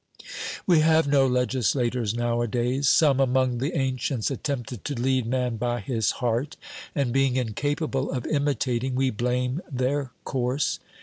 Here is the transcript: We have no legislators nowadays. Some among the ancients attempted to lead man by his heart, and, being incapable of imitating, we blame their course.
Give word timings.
We 0.65 0.79
have 0.79 1.07
no 1.07 1.27
legislators 1.27 2.15
nowadays. 2.15 2.89
Some 2.89 3.19
among 3.19 3.59
the 3.59 3.77
ancients 3.77 4.31
attempted 4.31 4.83
to 4.85 4.95
lead 4.99 5.27
man 5.27 5.57
by 5.57 5.79
his 5.79 6.09
heart, 6.25 6.57
and, 6.95 7.13
being 7.13 7.35
incapable 7.35 8.09
of 8.11 8.25
imitating, 8.25 8.95
we 8.95 9.11
blame 9.11 9.61
their 9.71 10.09
course. 10.23 10.79